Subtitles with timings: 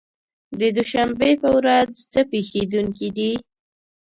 [0.59, 3.31] د دوشنبې په ورځ څه پېښېدونکي دي؟